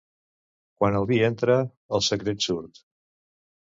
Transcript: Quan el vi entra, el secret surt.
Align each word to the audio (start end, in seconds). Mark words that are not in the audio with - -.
Quan 0.79 0.97
el 1.01 1.05
vi 1.13 1.21
entra, 1.29 1.59
el 2.01 2.05
secret 2.09 2.51
surt. 2.51 2.85